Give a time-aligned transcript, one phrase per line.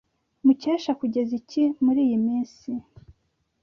[0.45, 2.71] Mukesha kugeza iki muriyi minsi?